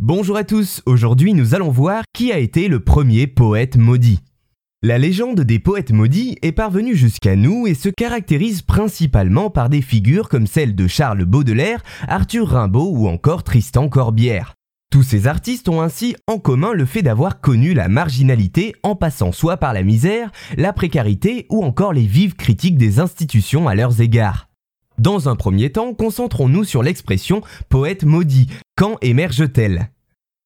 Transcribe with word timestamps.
Bonjour 0.00 0.36
à 0.36 0.42
tous, 0.42 0.82
aujourd'hui 0.86 1.34
nous 1.34 1.54
allons 1.54 1.70
voir 1.70 2.02
qui 2.12 2.32
a 2.32 2.38
été 2.38 2.66
le 2.66 2.80
premier 2.80 3.28
poète 3.28 3.76
maudit. 3.76 4.18
La 4.82 4.98
légende 4.98 5.42
des 5.42 5.60
poètes 5.60 5.92
maudits 5.92 6.36
est 6.42 6.50
parvenue 6.50 6.96
jusqu'à 6.96 7.36
nous 7.36 7.68
et 7.68 7.74
se 7.74 7.90
caractérise 7.90 8.62
principalement 8.62 9.50
par 9.50 9.68
des 9.68 9.82
figures 9.82 10.28
comme 10.28 10.48
celles 10.48 10.74
de 10.74 10.88
Charles 10.88 11.24
Baudelaire, 11.24 11.80
Arthur 12.08 12.48
Rimbaud 12.48 12.90
ou 12.90 13.06
encore 13.06 13.44
Tristan 13.44 13.88
Corbière. 13.88 14.54
Tous 14.90 15.04
ces 15.04 15.28
artistes 15.28 15.68
ont 15.68 15.80
ainsi 15.80 16.16
en 16.26 16.38
commun 16.38 16.72
le 16.72 16.86
fait 16.86 17.02
d'avoir 17.02 17.40
connu 17.40 17.72
la 17.72 17.88
marginalité 17.88 18.74
en 18.82 18.96
passant 18.96 19.30
soit 19.30 19.58
par 19.58 19.72
la 19.72 19.84
misère, 19.84 20.32
la 20.56 20.72
précarité 20.72 21.46
ou 21.50 21.62
encore 21.62 21.92
les 21.92 22.06
vives 22.06 22.34
critiques 22.34 22.78
des 22.78 22.98
institutions 22.98 23.68
à 23.68 23.76
leurs 23.76 24.00
égards. 24.00 24.48
Dans 24.98 25.28
un 25.28 25.36
premier 25.36 25.70
temps, 25.70 25.94
concentrons-nous 25.94 26.64
sur 26.64 26.82
l'expression 26.82 27.42
poète 27.68 28.04
maudit. 28.04 28.48
Quand 28.76 28.96
émerge-t-elle? 29.02 29.90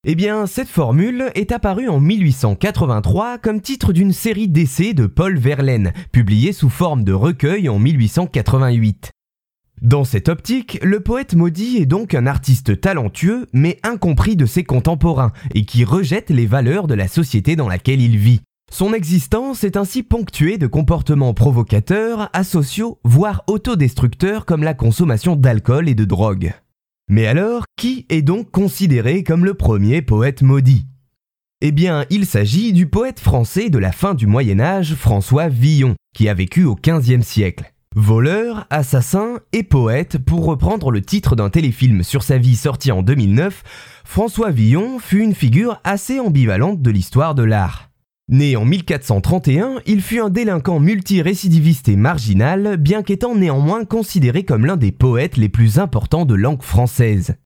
Eh 0.06 0.14
bien, 0.14 0.46
cette 0.46 0.68
formule 0.68 1.30
est 1.34 1.50
apparue 1.50 1.88
en 1.88 1.98
1883 1.98 3.38
comme 3.38 3.62
titre 3.62 3.95
d'une 3.95 4.12
série 4.12 4.48
d'essais 4.48 4.92
de 4.92 5.06
Paul 5.06 5.38
Verlaine, 5.38 5.95
publiée 6.12 6.52
sous 6.52 6.68
forme 6.68 7.04
de 7.04 7.14
recueil 7.14 7.70
en 7.70 7.78
1888. 7.78 9.12
Dans 9.80 10.04
cette 10.04 10.28
optique, 10.28 10.78
le 10.82 11.01
poète 11.01 11.34
maudit 11.37 11.78
est 11.78 11.87
donc 11.87 12.12
un 12.12 12.27
artiste 12.27 12.78
talentueux 12.78 13.46
mais 13.54 13.78
incompris 13.82 14.37
de 14.37 14.45
ses 14.45 14.62
contemporains 14.62 15.32
et 15.54 15.65
qui 15.65 15.84
rejette 15.84 16.29
les 16.29 16.46
valeurs 16.46 16.87
de 16.87 16.95
la 16.95 17.09
société 17.09 17.56
dans 17.56 17.68
laquelle 17.68 18.02
il 18.02 18.18
vit. 18.18 18.42
Son 18.70 18.92
existence 18.92 19.65
est 19.65 19.79
ainsi 19.79 20.02
ponctuée 20.02 20.59
de 20.59 20.66
comportements 20.66 21.32
provocateurs, 21.32 22.29
asociaux, 22.34 22.98
voire 23.04 23.42
autodestructeurs 23.46 24.45
comme 24.45 24.65
la 24.65 24.74
consommation 24.74 25.34
d'alcool 25.34 25.88
et 25.88 25.95
de 25.95 26.04
drogue. 26.04 26.52
Mais 27.10 27.26
alors, 27.26 27.64
qui 27.78 28.04
est 28.10 28.20
donc 28.20 28.50
considéré 28.50 29.24
comme 29.24 29.46
le 29.46 29.54
premier 29.54 30.02
poète 30.02 30.42
maudit? 30.42 30.86
Eh 31.62 31.72
bien, 31.72 32.04
il 32.10 32.26
s'agit 32.26 32.74
du 32.74 32.86
poète 32.86 33.18
français 33.18 33.70
de 33.70 33.78
la 33.78 33.92
fin 33.92 34.15
du 34.15 34.26
Moyen 34.26 34.60
Âge, 34.60 34.95
François 34.95 35.48
Villon, 35.48 35.96
qui 36.15 36.28
a 36.28 36.34
vécu 36.34 36.65
au 36.65 36.76
XVe 36.76 37.23
siècle. 37.23 37.73
Voleur, 37.96 38.66
assassin 38.68 39.40
et 39.52 39.62
poète, 39.62 40.18
pour 40.18 40.45
reprendre 40.45 40.90
le 40.90 41.00
titre 41.00 41.34
d'un 41.34 41.48
téléfilm 41.48 42.02
sur 42.02 42.23
sa 42.23 42.37
vie 42.37 42.56
sorti 42.56 42.92
en 42.92 43.02
2009, 43.02 43.65
François 44.04 44.50
Villon 44.50 44.98
fut 44.98 45.22
une 45.22 45.34
figure 45.34 45.80
assez 45.84 46.20
ambivalente 46.20 46.82
de 46.82 46.90
l'histoire 46.90 47.34
de 47.34 47.43
l'art. 47.43 47.87
Né 48.30 48.57
en 48.57 48.66
1431, 48.66 49.80
il 49.87 50.02
fut 50.02 50.21
un 50.21 50.29
délinquant 50.29 50.80
multirécidiviste 50.80 51.88
et 51.88 51.96
marginal, 51.96 52.76
bien 52.76 53.02
qu'étant 53.02 53.34
néanmoins 53.34 53.87
considéré 53.87 54.45
comme 54.45 54.66
l'un 54.66 54.76
des 54.76 54.93
poètes 54.93 55.38
les 55.38 55.48
plus 55.48 55.79
importants 55.79 56.26
de 56.26 56.34
langue 56.34 56.62
française. 56.62 57.37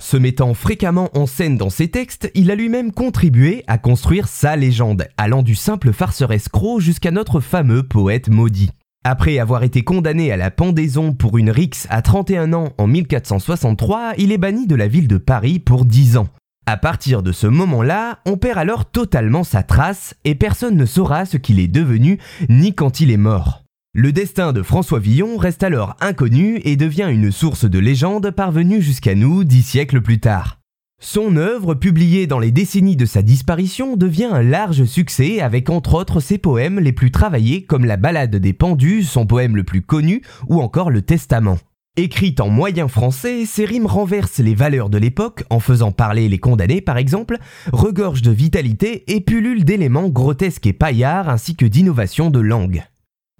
Se 0.00 0.16
mettant 0.16 0.54
fréquemment 0.54 1.10
en 1.14 1.26
scène 1.26 1.56
dans 1.56 1.70
ses 1.70 1.88
textes, 1.88 2.30
il 2.36 2.52
a 2.52 2.54
lui-même 2.54 2.92
contribué 2.92 3.64
à 3.66 3.78
construire 3.78 4.28
sa 4.28 4.54
légende, 4.54 5.08
allant 5.16 5.42
du 5.42 5.56
simple 5.56 5.92
farceur 5.92 6.32
escroc 6.32 6.78
jusqu'à 6.78 7.10
notre 7.10 7.40
fameux 7.40 7.82
poète 7.82 8.28
maudit. 8.28 8.70
Après 9.04 9.40
avoir 9.40 9.64
été 9.64 9.82
condamné 9.82 10.30
à 10.30 10.36
la 10.36 10.52
pendaison 10.52 11.14
pour 11.14 11.36
une 11.38 11.50
rixe 11.50 11.88
à 11.90 12.00
31 12.00 12.52
ans 12.52 12.68
en 12.78 12.86
1463, 12.86 14.12
il 14.18 14.30
est 14.30 14.38
banni 14.38 14.68
de 14.68 14.76
la 14.76 14.86
ville 14.86 15.08
de 15.08 15.18
Paris 15.18 15.58
pour 15.58 15.84
10 15.84 16.16
ans. 16.16 16.28
À 16.70 16.76
partir 16.76 17.22
de 17.22 17.32
ce 17.32 17.46
moment-là, 17.46 18.18
on 18.26 18.36
perd 18.36 18.58
alors 18.58 18.84
totalement 18.84 19.42
sa 19.42 19.62
trace 19.62 20.14
et 20.26 20.34
personne 20.34 20.76
ne 20.76 20.84
saura 20.84 21.24
ce 21.24 21.38
qu'il 21.38 21.60
est 21.60 21.66
devenu 21.66 22.18
ni 22.50 22.74
quand 22.74 23.00
il 23.00 23.10
est 23.10 23.16
mort. 23.16 23.64
Le 23.94 24.12
destin 24.12 24.52
de 24.52 24.62
François 24.62 24.98
Villon 24.98 25.38
reste 25.38 25.62
alors 25.62 25.96
inconnu 26.02 26.60
et 26.64 26.76
devient 26.76 27.08
une 27.10 27.32
source 27.32 27.64
de 27.64 27.78
légende 27.78 28.30
parvenue 28.32 28.82
jusqu'à 28.82 29.14
nous 29.14 29.44
dix 29.44 29.62
siècles 29.62 30.02
plus 30.02 30.20
tard. 30.20 30.58
Son 31.00 31.36
œuvre, 31.36 31.72
publiée 31.72 32.26
dans 32.26 32.38
les 32.38 32.50
décennies 32.50 32.96
de 32.96 33.06
sa 33.06 33.22
disparition, 33.22 33.96
devient 33.96 34.28
un 34.30 34.42
large 34.42 34.84
succès 34.84 35.40
avec 35.40 35.70
entre 35.70 35.94
autres 35.94 36.20
ses 36.20 36.36
poèmes 36.36 36.80
les 36.80 36.92
plus 36.92 37.10
travaillés 37.10 37.62
comme 37.62 37.86
la 37.86 37.96
Ballade 37.96 38.36
des 38.36 38.52
Pendus, 38.52 39.04
son 39.04 39.24
poème 39.24 39.56
le 39.56 39.64
plus 39.64 39.80
connu, 39.80 40.20
ou 40.48 40.60
encore 40.60 40.90
le 40.90 41.00
Testament. 41.00 41.56
Écrite 41.98 42.38
en 42.38 42.48
moyen 42.48 42.86
français, 42.86 43.44
ces 43.44 43.64
rimes 43.64 43.86
renversent 43.86 44.38
les 44.38 44.54
valeurs 44.54 44.88
de 44.88 44.98
l'époque 44.98 45.42
en 45.50 45.58
faisant 45.58 45.90
parler 45.90 46.28
les 46.28 46.38
condamnés 46.38 46.80
par 46.80 46.96
exemple, 46.96 47.38
regorgent 47.72 48.22
de 48.22 48.30
vitalité 48.30 49.02
et 49.12 49.20
pullulent 49.20 49.64
d'éléments 49.64 50.08
grotesques 50.08 50.68
et 50.68 50.72
paillards 50.72 51.28
ainsi 51.28 51.56
que 51.56 51.66
d'innovations 51.66 52.30
de 52.30 52.38
langue. 52.38 52.84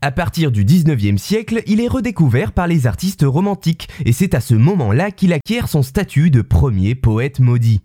À 0.03 0.11
partir 0.11 0.51
du 0.51 0.65
19e 0.65 1.19
siècle, 1.19 1.63
il 1.69 1.81
est 1.81 1.87
redécouvert 1.87 2.51
par 2.51 2.67
les 2.67 2.89
artistes 2.89 3.25
romantiques, 3.25 3.89
et 4.05 4.13
c'est 4.13 4.35
à 4.35 4.41
ce 4.41 4.57
moment-là 4.57 5.13
qu'il 5.13 5.33
acquiert 5.33 5.69
son 5.69 5.85
statut 5.85 6.33
de 6.33 6.43
premier 6.43 6.97
poète 6.97 7.39
maudit. 7.39 7.81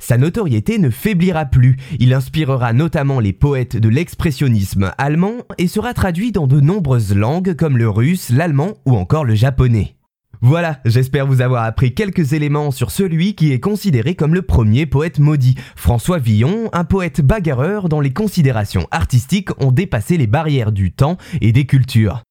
Sa 0.00 0.18
notoriété 0.18 0.80
ne 0.80 0.90
faiblira 0.90 1.44
plus, 1.44 1.76
il 2.00 2.12
inspirera 2.12 2.72
notamment 2.72 3.20
les 3.20 3.32
poètes 3.32 3.76
de 3.76 3.88
l'expressionnisme 3.88 4.92
allemand 4.98 5.34
et 5.56 5.68
sera 5.68 5.94
traduit 5.94 6.32
dans 6.32 6.48
de 6.48 6.58
nombreuses 6.58 7.14
langues 7.14 7.54
comme 7.54 7.78
le 7.78 7.88
russe, 7.88 8.30
l'allemand 8.30 8.74
ou 8.86 8.96
encore 8.96 9.24
le 9.24 9.36
japonais. 9.36 9.95
Voilà, 10.40 10.80
j'espère 10.84 11.26
vous 11.26 11.40
avoir 11.40 11.64
appris 11.64 11.94
quelques 11.94 12.32
éléments 12.32 12.70
sur 12.70 12.90
celui 12.90 13.34
qui 13.34 13.52
est 13.52 13.60
considéré 13.60 14.14
comme 14.14 14.34
le 14.34 14.42
premier 14.42 14.86
poète 14.86 15.18
maudit, 15.18 15.54
François 15.76 16.18
Villon, 16.18 16.68
un 16.72 16.84
poète 16.84 17.20
bagarreur 17.20 17.88
dont 17.88 18.00
les 18.00 18.12
considérations 18.12 18.86
artistiques 18.90 19.50
ont 19.62 19.72
dépassé 19.72 20.16
les 20.16 20.26
barrières 20.26 20.72
du 20.72 20.92
temps 20.92 21.16
et 21.40 21.52
des 21.52 21.66
cultures. 21.66 22.25